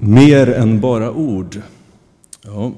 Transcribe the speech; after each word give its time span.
Mer 0.00 0.48
än 0.48 0.80
bara 0.80 1.12
ord. 1.12 1.60
Ja. 2.42 2.72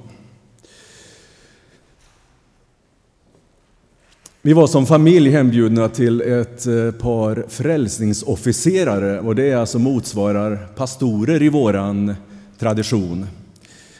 Vi 4.42 4.52
var 4.52 4.66
som 4.66 4.86
familj 4.86 5.30
hembjudna 5.30 5.88
till 5.88 6.20
ett 6.20 6.66
eh, 6.66 6.90
par 6.90 7.46
frälsningsofficerare 7.48 9.20
och 9.20 9.34
det 9.34 9.50
är 9.50 9.56
alltså 9.56 9.78
motsvarar 9.78 10.68
pastorer 10.76 11.42
i 11.42 11.48
våran 11.48 12.14
tradition, 12.58 13.26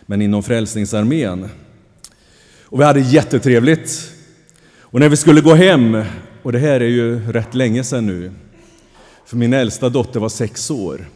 men 0.07 0.23
inom 0.23 0.43
Frälsningsarmén. 0.43 1.49
Och 2.63 2.81
vi 2.81 2.85
hade 2.85 3.01
jättetrevligt. 3.01 4.13
Och 4.81 5.01
när 5.01 5.09
vi 5.09 5.17
skulle 5.17 5.41
gå 5.41 5.55
hem, 5.55 6.03
och 6.43 6.53
det 6.53 6.59
här 6.59 6.81
är 6.81 6.89
ju 6.89 7.33
rätt 7.33 7.55
länge 7.55 7.85
sedan 7.85 8.07
nu, 8.07 8.33
för 9.27 9.37
min 9.37 9.53
äldsta 9.53 9.89
dotter 9.89 10.21
var 10.21 10.29
sex 10.29 10.71
år. 10.71 11.07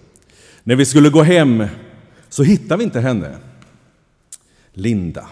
När 0.69 0.77
vi 0.77 0.85
skulle 0.85 1.09
gå 1.09 1.23
hem 1.23 1.65
så 2.29 2.43
hittade 2.43 2.79
vi 2.79 2.85
inte 2.85 3.01
henne. 3.01 3.37
Linda. 4.73 5.29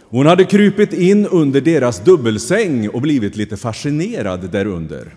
Hon 0.00 0.26
hade 0.26 0.44
krupit 0.44 0.92
in 0.92 1.26
under 1.26 1.60
deras 1.60 2.00
dubbelsäng 2.00 2.88
och 2.88 3.00
blivit 3.00 3.36
lite 3.36 3.56
fascinerad 3.56 4.50
därunder. 4.50 5.14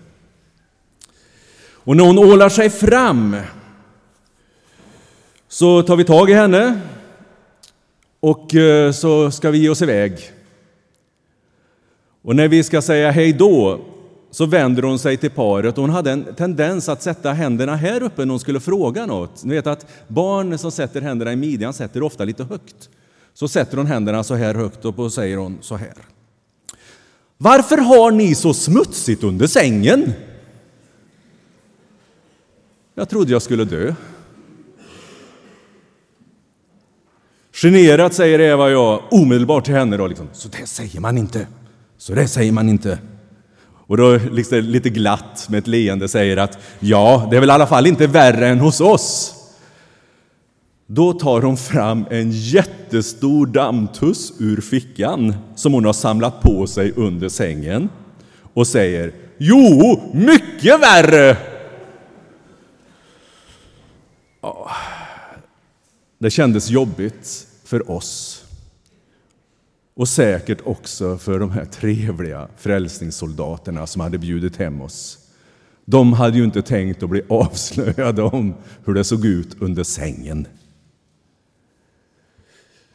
Och 1.72 1.96
när 1.96 2.04
hon 2.04 2.18
ålar 2.18 2.48
sig 2.48 2.70
fram 2.70 3.36
så 5.48 5.82
tar 5.82 5.96
vi 5.96 6.04
tag 6.04 6.30
i 6.30 6.34
henne 6.34 6.80
och 8.20 8.54
eh, 8.54 8.92
så 8.92 9.30
ska 9.30 9.50
vi 9.50 9.58
ge 9.58 9.68
oss 9.68 9.82
iväg. 9.82 10.18
Och 12.22 12.36
när 12.36 12.48
vi 12.48 12.62
ska 12.62 12.82
säga 12.82 13.10
hej 13.10 13.32
då 13.32 13.84
så 14.34 14.46
vänder 14.46 14.82
hon 14.82 14.98
sig 14.98 15.16
till 15.16 15.30
paret 15.30 15.78
och 15.78 15.82
hon 15.82 15.90
hade 15.90 16.10
en 16.10 16.34
tendens 16.34 16.88
att 16.88 17.02
sätta 17.02 17.32
händerna 17.32 17.76
här 17.76 18.02
uppe 18.02 18.24
när 18.24 18.30
hon 18.30 18.40
skulle 18.40 18.60
fråga 18.60 19.06
något. 19.06 19.44
Ni 19.44 19.54
vet 19.54 19.66
att 19.66 19.86
barn 20.08 20.58
som 20.58 20.70
sätter 20.70 21.00
händerna 21.00 21.32
i 21.32 21.36
midjan 21.36 21.72
sätter 21.72 22.02
ofta 22.02 22.24
lite 22.24 22.44
högt. 22.44 22.88
Så 23.34 23.48
sätter 23.48 23.76
hon 23.76 23.86
händerna 23.86 24.24
så 24.24 24.34
här 24.34 24.54
högt 24.54 24.84
upp 24.84 24.98
och 24.98 25.12
säger 25.12 25.36
hon 25.36 25.58
så 25.60 25.76
här. 25.76 25.94
Varför 27.36 27.76
har 27.76 28.10
ni 28.10 28.34
så 28.34 28.54
smutsigt 28.54 29.24
under 29.24 29.46
sängen? 29.46 30.12
Jag 32.94 33.08
trodde 33.08 33.32
jag 33.32 33.42
skulle 33.42 33.64
dö. 33.64 33.94
Generat 37.52 38.14
säger 38.14 38.40
Eva 38.40 38.64
och 38.64 38.70
jag 38.70 39.02
omedelbart 39.10 39.64
till 39.64 39.74
henne 39.74 39.96
då 39.96 40.06
liksom, 40.06 40.28
så 40.32 40.48
det 40.48 40.66
säger 40.66 41.00
man 41.00 41.18
inte. 41.18 41.46
Så 41.98 42.14
det 42.14 42.28
säger 42.28 42.52
man 42.52 42.68
inte. 42.68 42.98
Och 43.86 43.96
då 43.96 44.18
liksom 44.30 44.58
lite 44.58 44.90
glatt 44.90 45.46
med 45.50 45.58
ett 45.58 45.66
leende 45.66 46.08
säger 46.08 46.36
att 46.36 46.58
ja, 46.80 47.28
det 47.30 47.36
är 47.36 47.40
väl 47.40 47.48
i 47.48 47.52
alla 47.52 47.66
fall 47.66 47.86
inte 47.86 48.06
värre 48.06 48.48
än 48.48 48.60
hos 48.60 48.80
oss. 48.80 49.34
Då 50.86 51.12
tar 51.12 51.42
hon 51.42 51.56
fram 51.56 52.04
en 52.10 52.30
jättestor 52.30 53.46
dammtuss 53.46 54.32
ur 54.38 54.60
fickan 54.60 55.34
som 55.56 55.72
hon 55.72 55.84
har 55.84 55.92
samlat 55.92 56.42
på 56.42 56.66
sig 56.66 56.92
under 56.96 57.28
sängen 57.28 57.88
och 58.54 58.66
säger 58.66 59.12
Jo, 59.38 60.00
mycket 60.12 60.80
värre! 60.80 61.36
Ah. 64.40 64.70
Det 66.18 66.30
kändes 66.30 66.70
jobbigt 66.70 67.46
för 67.64 67.90
oss 67.90 68.33
och 69.94 70.08
säkert 70.08 70.60
också 70.64 71.18
för 71.18 71.38
de 71.38 71.50
här 71.50 71.64
trevliga 71.64 72.48
frälsningssoldaterna 72.56 73.86
som 73.86 74.00
hade 74.00 74.18
bjudit 74.18 74.56
hem 74.56 74.80
oss. 74.80 75.18
De 75.84 76.12
hade 76.12 76.38
ju 76.38 76.44
inte 76.44 76.62
tänkt 76.62 77.02
att 77.02 77.10
bli 77.10 77.22
avslöjade 77.28 78.22
om 78.22 78.54
hur 78.84 78.94
det 78.94 79.04
såg 79.04 79.24
ut 79.24 79.62
under 79.62 79.84
sängen. 79.84 80.46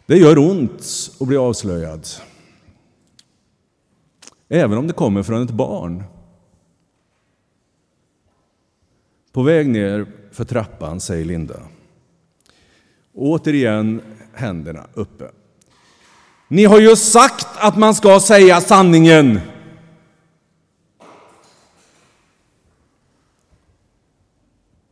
Det 0.06 0.18
gör 0.18 0.38
ont 0.38 1.12
att 1.20 1.28
bli 1.28 1.38
avslöjad. 1.38 2.08
Även 4.50 4.78
om 4.78 4.88
det 4.88 4.94
kommer 4.94 5.24
från 5.24 5.44
ett 5.44 5.52
barn. 5.52 6.04
På 9.32 9.44
väg 9.44 9.70
ner 9.70 10.06
för 10.32 10.46
trappan 10.46 11.00
säger 11.00 11.26
Linda. 11.26 11.60
Återigen 13.14 14.02
händerna 14.34 14.88
uppe. 14.94 15.32
Ni 16.52 16.66
har 16.66 16.80
ju 16.80 16.96
sagt 16.96 17.48
att 17.58 17.78
man 17.78 17.96
ska 17.96 18.20
säga 18.20 18.62
sanningen. 18.62 19.40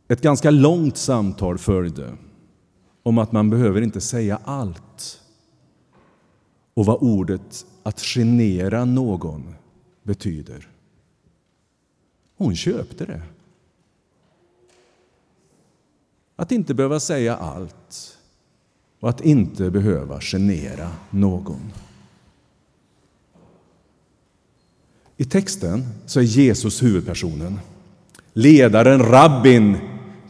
Ett 0.08 0.20
ganska 0.20 0.50
långt 0.50 0.96
samtal 0.96 1.58
följde 1.58 2.16
om 3.02 3.18
att 3.18 3.32
man 3.32 3.50
behöver 3.50 3.80
inte 3.80 4.00
säga 4.00 4.40
allt 4.44 5.20
och 6.74 6.86
vad 6.86 7.02
ordet 7.02 7.66
att 7.82 8.00
genera 8.00 8.84
någon 8.84 9.54
betyder. 10.02 10.68
Hon 12.36 12.56
köpte 12.56 13.04
det. 13.04 13.22
Att 16.36 16.52
inte 16.52 16.74
behöva 16.74 17.00
säga 17.00 17.36
allt 17.36 18.17
och 19.00 19.08
att 19.08 19.20
inte 19.20 19.70
behöva 19.70 20.20
genera 20.20 20.90
någon. 21.10 21.72
I 25.16 25.24
texten 25.24 25.86
så 26.06 26.20
är 26.20 26.24
Jesus 26.24 26.82
huvudpersonen. 26.82 27.60
Ledaren, 28.32 29.02
rabbin, 29.02 29.76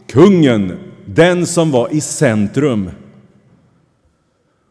kungen, 0.07 0.77
den 1.05 1.45
som 1.45 1.71
var 1.71 1.93
i 1.93 2.01
centrum. 2.01 2.89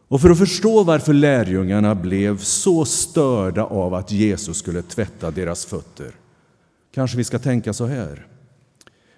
Och 0.09 0.21
för 0.21 0.31
att 0.31 0.39
förstå 0.39 0.83
varför 0.83 1.13
lärjungarna 1.13 1.95
blev 1.95 2.39
så 2.39 2.85
störda 2.85 3.65
av 3.65 3.95
att 3.95 4.13
Jesus 4.13 4.59
skulle 4.59 4.83
tvätta 4.83 5.31
deras 5.31 5.67
fötter 5.67 6.15
kanske 6.99 7.17
vi 7.17 7.25
ska 7.25 7.39
tänka 7.39 7.73
så 7.73 7.87
här. 7.87 8.27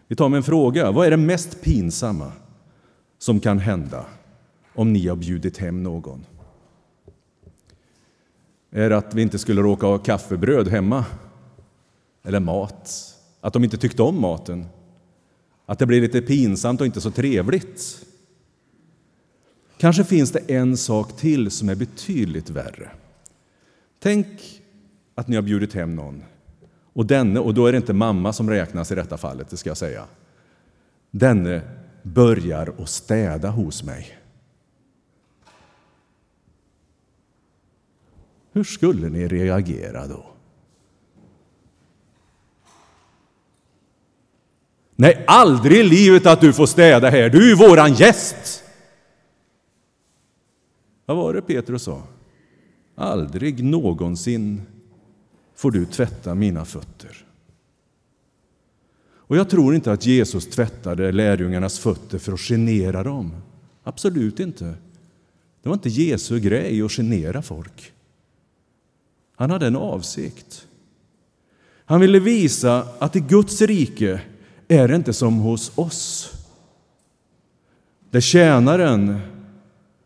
Vi 0.08 0.16
tar 0.16 0.28
med 0.28 0.36
en 0.36 0.42
fråga. 0.42 0.90
Vad 0.90 1.06
är 1.06 1.10
det 1.10 1.16
mest 1.16 1.62
pinsamma 1.62 2.32
som 3.18 3.40
kan 3.40 3.58
hända 3.58 4.04
om 4.74 4.92
ni 4.92 5.08
har 5.08 5.16
bjudit 5.16 5.58
hem 5.58 5.82
någon? 5.82 6.26
Är 8.70 8.90
det 8.90 8.96
att 8.96 9.14
vi 9.14 9.22
inte 9.22 9.38
skulle 9.38 9.62
råka 9.62 9.86
ha 9.86 9.98
kaffebröd 9.98 10.68
hemma? 10.68 11.04
Eller 12.22 12.40
mat? 12.40 13.16
Att 13.40 13.52
de 13.52 13.64
inte 13.64 13.78
tyckte 13.78 14.02
om 14.02 14.20
maten? 14.20 14.66
Att 15.66 15.78
det 15.78 15.86
blir 15.86 16.00
lite 16.00 16.20
pinsamt 16.20 16.80
och 16.80 16.86
inte 16.86 17.00
så 17.00 17.10
trevligt? 17.10 18.06
Kanske 19.78 20.04
finns 20.04 20.32
det 20.32 20.50
en 20.50 20.76
sak 20.76 21.16
till 21.16 21.50
som 21.50 21.68
är 21.68 21.74
betydligt 21.74 22.50
värre. 22.50 22.90
Tänk 23.98 24.26
att 25.14 25.28
ni 25.28 25.36
har 25.36 25.42
bjudit 25.42 25.74
hem 25.74 25.96
någon 25.96 26.22
och 26.92 27.06
denne, 27.06 27.40
och 27.40 27.54
då 27.54 27.66
är 27.66 27.72
det 27.72 27.76
inte 27.76 27.92
mamma 27.92 28.32
som 28.32 28.50
räknas 28.50 28.92
i 28.92 28.94
detta 28.94 29.16
fallet, 29.16 29.50
det 29.50 29.56
ska 29.56 29.70
jag 29.70 29.76
säga. 29.76 30.04
Denne 31.10 31.62
börjar 32.02 32.74
att 32.78 32.88
städa 32.88 33.50
hos 33.50 33.82
mig. 33.82 34.19
Hur 38.52 38.64
skulle 38.64 39.08
ni 39.08 39.28
reagera 39.28 40.06
då? 40.06 40.26
Nej, 44.96 45.24
aldrig 45.26 45.78
i 45.78 45.82
livet 45.82 46.26
att 46.26 46.40
du 46.40 46.52
får 46.52 46.66
städa 46.66 47.10
här. 47.10 47.30
Du 47.30 47.42
är 47.44 47.48
ju 47.48 47.54
våran 47.54 47.94
gäst. 47.94 48.64
Vad 51.06 51.16
var 51.16 51.34
det 51.34 51.42
Petrus 51.42 51.82
sa? 51.82 52.02
Aldrig 52.94 53.64
någonsin 53.64 54.62
får 55.54 55.70
du 55.70 55.86
tvätta 55.86 56.34
mina 56.34 56.64
fötter. 56.64 57.26
Och 59.30 59.36
jag 59.36 59.50
tror 59.50 59.74
inte 59.74 59.92
att 59.92 60.06
Jesus 60.06 60.46
tvättade 60.46 61.12
lärjungarnas 61.12 61.78
fötter 61.78 62.18
för 62.18 62.32
att 62.32 62.40
genera 62.40 63.02
dem. 63.02 63.36
Absolut 63.82 64.40
inte. 64.40 64.64
Det 65.62 65.68
var 65.68 65.74
inte 65.74 65.88
Jesu 65.88 66.40
grej 66.40 66.82
att 66.82 66.92
genera 66.92 67.42
folk. 67.42 67.92
Han 69.40 69.50
hade 69.50 69.66
en 69.66 69.76
avsikt. 69.76 70.66
Han 71.84 72.00
ville 72.00 72.20
visa 72.20 72.88
att 72.98 73.16
i 73.16 73.20
Guds 73.20 73.60
rike 73.60 74.22
är 74.68 74.88
det 74.88 74.96
inte 74.96 75.12
som 75.12 75.34
hos 75.38 75.78
oss. 75.78 76.32
Där 78.10 78.20
tjänaren, 78.20 79.20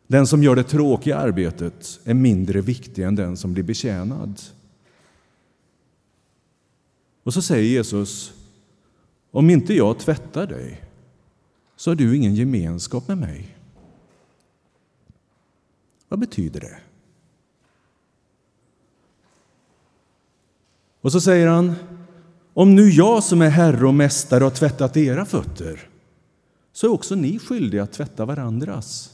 den 0.06 0.26
som 0.26 0.42
gör 0.42 0.56
det 0.56 0.62
tråkiga 0.62 1.16
arbetet, 1.16 2.00
är 2.04 2.14
mindre 2.14 2.60
viktig 2.60 3.02
än 3.02 3.14
den 3.14 3.36
som 3.36 3.54
blir 3.54 3.64
betjänad. 3.64 4.40
Och 7.22 7.34
så 7.34 7.42
säger 7.42 7.64
Jesus, 7.64 8.32
om 9.31 9.50
inte 9.50 9.75
jag 9.75 9.98
tvättar 9.98 10.46
dig 10.46 10.84
så 11.76 11.90
har 11.90 11.94
du 11.94 12.16
ingen 12.16 12.34
gemenskap 12.34 13.08
med 13.08 13.19
mig. 13.19 13.56
Vad 16.08 16.20
betyder 16.20 16.60
det? 16.60 16.78
Och 21.05 21.12
så 21.12 21.21
säger 21.21 21.47
han, 21.49 21.75
om 22.55 22.75
nu 22.75 22.91
jag 22.91 23.23
som 23.23 23.43
är 23.43 23.49
herre 23.49 23.87
och 23.87 23.95
mästare 23.95 24.45
har 24.45 24.51
tvättat 24.51 24.97
era 24.97 25.25
fötter, 25.25 25.89
så 26.73 26.87
är 26.87 26.91
också 26.93 27.15
ni 27.15 27.39
skyldiga 27.39 27.83
att 27.83 27.93
tvätta 27.93 28.25
varandras 28.25 29.11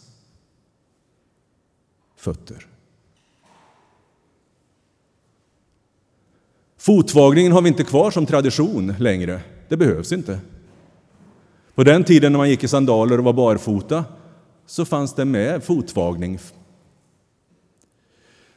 fötter. 2.17 2.67
Fotvagningen 6.77 7.53
har 7.53 7.63
vi 7.63 7.69
inte 7.69 7.85
kvar 7.85 8.11
som 8.11 8.27
tradition 8.27 8.95
längre. 8.99 9.41
Det 9.69 9.77
behövs 9.77 10.13
inte. 10.13 10.41
På 11.75 11.85
den 11.85 12.05
tiden 12.05 12.33
när 12.33 12.39
man 12.39 12.51
gick 12.51 12.65
i 12.65 12.69
sandaler 12.69 13.19
och 13.19 13.25
var 13.25 13.33
barfota 13.33 14.05
så 14.67 14.85
fanns 14.85 15.15
det 15.15 15.25
med 15.25 15.65
fotvagning. 15.65 16.39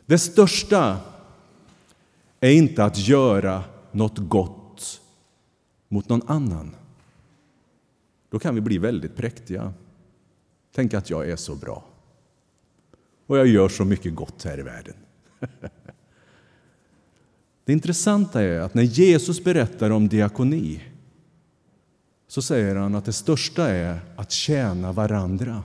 Det 0.06 0.20
största 0.20 0.98
är 2.48 2.54
inte 2.54 2.84
att 2.84 2.98
göra 2.98 3.64
något 3.92 4.18
gott 4.18 5.02
mot 5.88 6.10
någon 6.10 6.22
annan. 6.28 6.76
Då 8.30 8.40
kan 8.40 8.56
vi 8.56 8.62
bli 8.62 8.78
väldigt 8.78 9.16
präktiga. 9.16 9.74
Tänk 10.76 10.94
att 10.94 11.10
jag 11.10 11.30
är 11.30 11.36
så 11.36 11.56
bra. 11.56 11.86
Och 13.28 13.38
jag 13.38 13.48
gör 13.48 13.70
så 13.70 13.86
mycket 13.86 14.16
gott 14.16 14.44
här 14.44 14.60
i 14.60 14.62
världen. 14.62 14.96
Det 17.66 17.74
intressanta 17.74 18.42
är 18.42 18.60
att 18.60 18.74
när 18.74 18.84
Jesus 18.84 19.44
berättar 19.44 19.90
om 19.90 20.08
diakoni 20.08 20.84
så 22.28 22.42
säger 22.42 22.76
han 22.76 22.96
att 22.96 23.06
det 23.06 23.14
största 23.14 23.70
är 23.70 24.00
att 24.16 24.32
tjäna 24.32 24.92
varandra. 24.92 25.64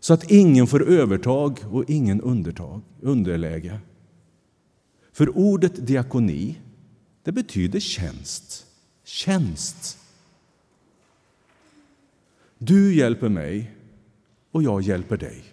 Så 0.00 0.14
att 0.14 0.30
ingen 0.30 0.66
får 0.66 0.88
övertag 0.88 1.58
och 1.70 1.90
ingen 1.90 2.20
undertag, 2.20 2.80
underläge. 3.00 3.80
För 5.16 5.38
ordet 5.38 5.86
diakoni, 5.86 6.58
det 7.22 7.32
betyder 7.32 7.80
tjänst. 7.80 8.66
Tjänst. 9.04 9.98
Du 12.58 12.94
hjälper 12.94 13.28
mig 13.28 13.74
och 14.50 14.62
jag 14.62 14.82
hjälper 14.82 15.16
dig. 15.16 15.44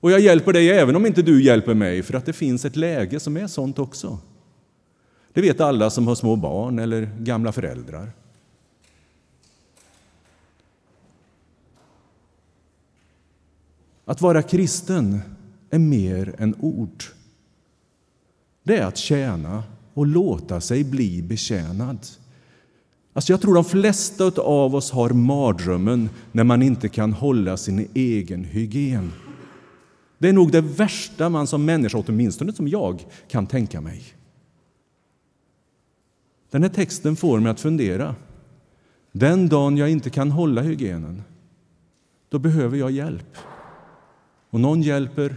Och 0.00 0.10
jag 0.10 0.20
hjälper 0.20 0.52
dig 0.52 0.70
även 0.70 0.96
om 0.96 1.06
inte 1.06 1.22
du 1.22 1.44
hjälper 1.44 1.74
mig, 1.74 2.02
för 2.02 2.14
att 2.14 2.26
det 2.26 2.32
finns 2.32 2.64
ett 2.64 2.76
läge 2.76 3.20
som 3.20 3.36
är 3.36 3.46
sånt 3.46 3.78
också. 3.78 4.18
Det 5.32 5.40
vet 5.40 5.60
alla 5.60 5.90
som 5.90 6.06
har 6.06 6.14
små 6.14 6.36
barn 6.36 6.78
eller 6.78 7.10
gamla 7.18 7.52
föräldrar. 7.52 8.12
Att 14.04 14.20
vara 14.20 14.42
kristen 14.42 15.20
är 15.70 15.78
mer 15.78 16.34
än 16.38 16.54
ord. 16.60 17.04
Det 18.64 18.76
är 18.76 18.86
att 18.86 18.96
tjäna 18.96 19.62
och 19.94 20.06
låta 20.06 20.60
sig 20.60 20.84
bli 20.84 21.22
betjänad. 21.22 21.98
Alltså 23.12 23.32
jag 23.32 23.40
tror 23.40 23.54
de 23.54 23.64
flesta 23.64 24.42
av 24.42 24.74
oss 24.74 24.90
har 24.90 25.10
mardrömmen 25.10 26.10
när 26.32 26.44
man 26.44 26.62
inte 26.62 26.88
kan 26.88 27.12
hålla 27.12 27.56
sin 27.56 27.88
egen 27.94 28.44
hygien. 28.44 29.12
Det 30.18 30.28
är 30.28 30.32
nog 30.32 30.52
det 30.52 30.60
värsta 30.60 31.28
man 31.28 31.46
som 31.46 31.64
människa, 31.64 32.04
åtminstone 32.06 32.52
som 32.52 32.68
jag, 32.68 33.04
kan 33.28 33.46
tänka 33.46 33.80
mig. 33.80 34.04
Den 36.50 36.62
här 36.62 36.70
texten 36.70 37.16
får 37.16 37.40
mig 37.40 37.50
att 37.50 37.60
fundera. 37.60 38.14
Den 39.12 39.48
dagen 39.48 39.76
jag 39.76 39.90
inte 39.90 40.10
kan 40.10 40.30
hålla 40.30 40.62
hygienen, 40.62 41.22
då 42.28 42.38
behöver 42.38 42.78
jag 42.78 42.90
hjälp. 42.90 43.36
Och 44.50 44.60
någon 44.60 44.82
hjälper. 44.82 45.36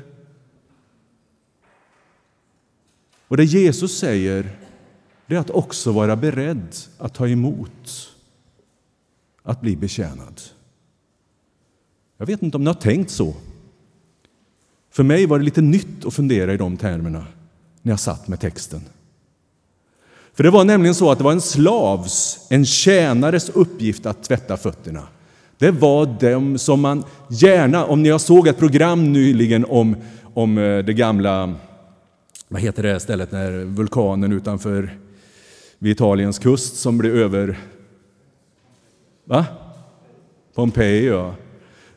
Och 3.27 3.38
det 3.38 3.44
Jesus 3.44 3.97
säger, 3.97 4.50
det 5.27 5.35
är 5.35 5.39
att 5.39 5.50
också 5.50 5.91
vara 5.91 6.15
beredd 6.15 6.75
att 6.97 7.13
ta 7.13 7.27
emot, 7.27 8.09
att 9.44 9.62
bli 9.62 9.75
betjänad. 9.75 10.41
Jag 12.18 12.25
vet 12.25 12.41
inte 12.41 12.57
om 12.57 12.63
ni 12.63 12.68
har 12.68 12.74
tänkt 12.74 13.12
så. 13.12 13.33
För 14.91 15.03
mig 15.03 15.25
var 15.25 15.39
det 15.39 15.45
lite 15.45 15.62
nytt 15.62 16.06
att 16.06 16.13
fundera 16.13 16.53
i 16.53 16.57
de 16.57 16.77
termerna 16.77 17.25
när 17.81 17.91
jag 17.91 18.00
satt 18.00 18.27
med 18.27 18.39
texten. 18.39 18.81
För 20.33 20.44
det 20.44 20.50
var 20.50 20.63
nämligen 20.63 20.95
så 20.95 21.12
att 21.12 21.18
det 21.18 21.24
var 21.24 21.31
en 21.31 21.41
slavs, 21.41 22.47
en 22.50 22.65
tjänares 22.65 23.50
uppgift 23.50 24.06
att 24.06 24.24
tvätta 24.24 24.57
fötterna. 24.57 25.03
Det 25.57 25.71
var 25.71 26.06
dem 26.06 26.57
som 26.57 26.81
man 26.81 27.03
gärna, 27.29 27.85
om 27.85 28.03
ni 28.03 28.09
har 28.09 28.19
såg 28.19 28.47
ett 28.47 28.57
program 28.57 29.13
nyligen 29.13 29.65
om, 29.65 29.95
om 30.33 30.57
eh, 30.57 30.85
det 30.85 30.94
gamla, 30.94 31.56
vad 32.47 32.61
heter 32.61 32.83
det 32.83 32.99
stället 32.99 33.31
när 33.31 33.51
vulkanen 33.51 34.31
utanför 34.31 34.97
vid 35.79 35.91
Italiens 35.91 36.39
kust 36.39 36.75
som 36.75 36.97
blev 36.97 37.17
över... 37.17 37.59
Va? 39.25 39.45
Pompeji, 40.55 41.07
ja. 41.07 41.35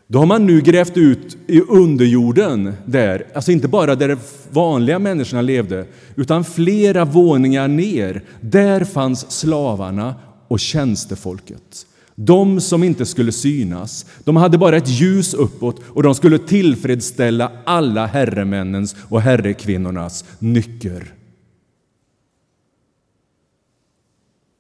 Då 0.06 0.18
har 0.18 0.26
man 0.26 0.46
nu 0.46 0.60
grävt 0.60 0.96
ut 0.96 1.36
i 1.46 1.60
underjorden 1.60 2.72
där, 2.84 3.26
alltså 3.34 3.52
inte 3.52 3.68
bara 3.68 3.94
där 3.94 4.08
de 4.08 4.16
vanliga 4.50 4.98
människorna 4.98 5.42
levde, 5.42 5.86
utan 6.16 6.44
flera 6.44 7.04
våningar 7.04 7.68
ner. 7.68 8.22
Där 8.40 8.84
fanns 8.84 9.30
slavarna 9.30 10.14
och 10.48 10.60
tjänstefolket. 10.60 11.86
De 12.22 12.60
som 12.60 12.82
inte 12.82 13.06
skulle 13.06 13.32
synas. 13.32 14.06
De 14.24 14.36
hade 14.36 14.58
bara 14.58 14.76
ett 14.76 14.88
ljus 14.88 15.34
uppåt 15.34 15.80
och 15.88 16.02
de 16.02 16.14
skulle 16.14 16.38
tillfredsställa 16.38 17.52
alla 17.64 18.06
herremännens 18.06 18.96
och 19.08 19.20
herrekvinnornas 19.20 20.24
nycker. 20.38 21.14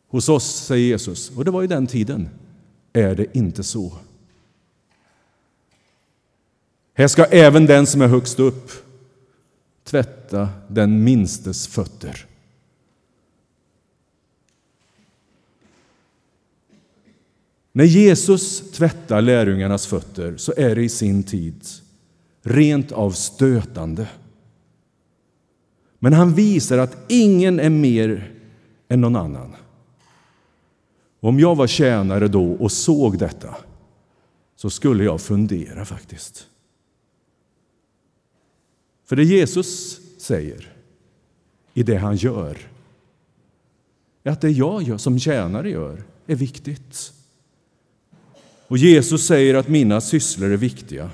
Hos 0.08 0.28
oss, 0.28 0.64
säger 0.66 0.86
Jesus, 0.86 1.30
och 1.36 1.44
det 1.44 1.50
var 1.50 1.62
i 1.62 1.66
den 1.66 1.86
tiden, 1.86 2.28
är 2.92 3.14
det 3.14 3.36
inte 3.36 3.62
så. 3.62 3.92
Här 6.94 7.08
ska 7.08 7.24
även 7.24 7.66
den 7.66 7.86
som 7.86 8.02
är 8.02 8.08
högst 8.08 8.40
upp 8.40 8.72
tvätta 9.84 10.48
den 10.68 11.04
minstes 11.04 11.66
fötter. 11.66 12.26
När 17.72 17.84
Jesus 17.84 18.70
tvättar 18.70 19.22
lärjungarnas 19.22 19.86
fötter 19.86 20.36
så 20.36 20.52
är 20.56 20.74
det 20.74 20.82
i 20.82 20.88
sin 20.88 21.22
tid 21.22 21.64
rent 22.42 22.92
av 22.92 23.10
stötande. 23.10 24.08
Men 25.98 26.12
han 26.12 26.34
visar 26.34 26.78
att 26.78 26.96
ingen 27.08 27.60
är 27.60 27.70
mer 27.70 28.32
än 28.88 29.00
någon 29.00 29.16
annan. 29.16 29.54
Om 31.20 31.40
jag 31.40 31.56
var 31.56 31.66
tjänare 31.66 32.28
då 32.28 32.52
och 32.52 32.72
såg 32.72 33.18
detta 33.18 33.56
så 34.56 34.70
skulle 34.70 35.04
jag 35.04 35.20
fundera 35.20 35.84
faktiskt. 35.84 36.46
För 39.04 39.16
det 39.16 39.24
Jesus 39.24 40.00
säger 40.18 40.72
i 41.74 41.82
det 41.82 41.96
han 41.96 42.16
gör 42.16 42.58
är 44.22 44.30
att 44.30 44.40
det 44.40 44.50
jag 44.50 44.82
gör, 44.82 44.96
som 44.98 45.18
tjänare 45.18 45.70
gör 45.70 46.02
är 46.26 46.34
viktigt. 46.34 47.12
Och 48.70 48.78
Jesus 48.78 49.26
säger 49.26 49.54
att 49.54 49.68
mina 49.68 50.00
sysslor 50.00 50.52
är 50.52 50.56
viktiga. 50.56 51.10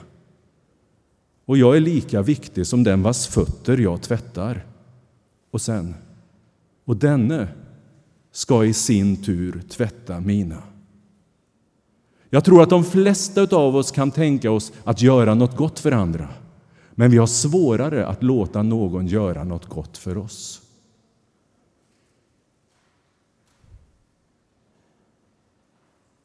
Och 1.45 1.59
jag 1.59 1.77
är 1.77 1.81
lika 1.81 2.23
viktig 2.23 2.67
som 2.67 2.85
den 2.85 3.03
vars 3.03 3.27
fötter 3.27 3.79
jag 3.79 4.03
tvättar. 4.03 4.67
Och 5.51 5.61
sen, 5.61 5.95
och 6.85 6.97
denne 6.97 7.49
ska 8.33 8.65
i 8.65 8.73
sin 8.73 9.23
tur 9.23 9.63
tvätta 9.69 10.21
mina. 10.21 10.63
Jag 12.31 12.45
tror 12.45 12.63
att 12.63 12.71
de 12.71 12.85
flesta 12.85 13.57
av 13.57 13.77
oss 13.77 13.91
kan 13.91 14.11
tänka 14.11 14.51
oss 14.51 14.73
att 14.85 15.03
göra 15.03 15.35
något 15.35 15.57
gott 15.57 15.79
för 15.79 15.93
andra. 15.93 16.29
Men 16.91 17.11
vi 17.11 17.17
har 17.17 17.27
svårare 17.27 18.07
att 18.07 18.23
låta 18.23 18.63
någon 18.63 19.07
göra 19.07 19.45
något 19.45 19.67
gott 19.67 19.99
för 19.99 20.19
oss. 20.19 20.63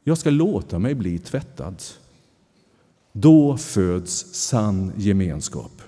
Jag 0.03 0.17
ska 0.17 0.29
låta 0.29 0.79
mig 0.79 0.95
bli 0.95 1.19
tvättad. 1.19 1.83
Då 3.11 3.57
föds 3.57 4.33
sann 4.33 4.91
gemenskap. 4.97 5.81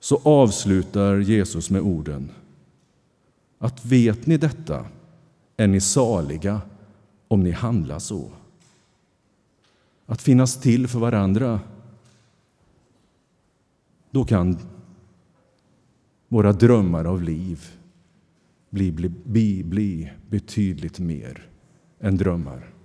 Så 0.00 0.20
avslutar 0.24 1.18
Jesus 1.18 1.70
med 1.70 1.82
orden 1.82 2.30
att 3.58 3.84
vet 3.84 4.26
ni 4.26 4.36
detta 4.36 4.86
är 5.56 5.66
ni 5.66 5.80
saliga 5.80 6.60
om 7.28 7.42
ni 7.42 7.50
handlar 7.50 7.98
så. 7.98 8.30
Att 10.06 10.22
finnas 10.22 10.60
till 10.60 10.88
för 10.88 10.98
varandra 10.98 11.60
då 14.10 14.24
kan 14.24 14.58
våra 16.28 16.52
drömmar 16.52 17.04
av 17.04 17.22
liv 17.22 17.66
bli, 18.70 18.92
bli, 19.24 19.64
bli 19.64 20.12
betydligt 20.30 20.98
mer 20.98 21.51
än 22.02 22.16
drömmar. 22.16 22.81